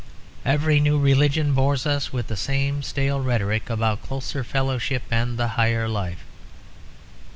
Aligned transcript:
Every 0.43 0.79
new 0.79 0.97
religion 0.97 1.53
bores 1.53 1.85
us 1.85 2.11
with 2.11 2.25
the 2.25 2.35
same 2.35 2.81
stale 2.81 3.21
rhetoric 3.21 3.69
about 3.69 4.01
closer 4.01 4.43
fellowship 4.43 5.03
and 5.11 5.37
the 5.37 5.49
higher 5.49 5.87
life. 5.87 6.23